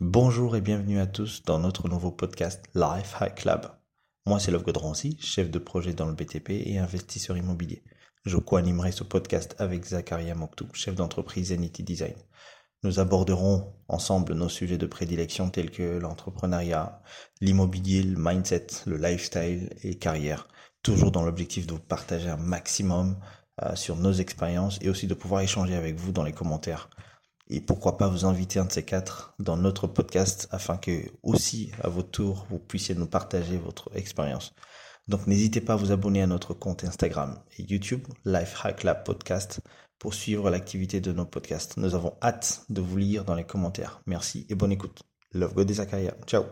[0.00, 3.66] Bonjour et bienvenue à tous dans notre nouveau podcast Life Hack Club.
[4.26, 7.82] Moi c'est Love Godrancy, chef de projet dans le BTP et investisseur immobilier.
[8.24, 12.14] Je co-animerai ce podcast avec Zakaria Moktou, chef d'entreprise Zenity Design.
[12.84, 17.02] Nous aborderons ensemble nos sujets de prédilection tels que l'entrepreneuriat,
[17.40, 20.46] l'immobilier, le mindset, le lifestyle et carrière,
[20.84, 23.18] toujours dans l'objectif de vous partager un maximum
[23.64, 26.88] euh, sur nos expériences et aussi de pouvoir échanger avec vous dans les commentaires
[27.48, 31.72] et pourquoi pas vous inviter un de ces quatre dans notre podcast afin que aussi
[31.82, 34.54] à votre tour vous puissiez nous partager votre expérience.
[35.08, 39.04] Donc n'hésitez pas à vous abonner à notre compte Instagram et YouTube Life Hack Lab
[39.04, 39.60] Podcast
[39.98, 41.76] pour suivre l'activité de nos podcasts.
[41.76, 44.00] Nous avons hâte de vous lire dans les commentaires.
[44.06, 45.02] Merci et bonne écoute.
[45.32, 45.72] Love God
[46.26, 46.44] Ciao.